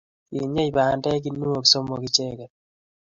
Kinyei 0.35 0.73
bandek 0.75 1.21
kuniaisiek 1.23 1.65
somok 1.71 2.01
ichegei 2.07 2.51